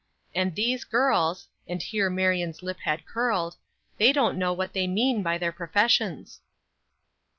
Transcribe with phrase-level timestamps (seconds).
[0.33, 3.57] And these girls" (and here Marion's lip had curled),
[3.99, 6.41] "they don't know what they mean by their professions."